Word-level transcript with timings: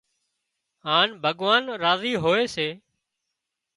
هانَ 0.85 1.07
ڀڳوان 1.23 1.63
راضي 1.83 2.13
هوئي 2.23 2.45
سي 2.55 2.67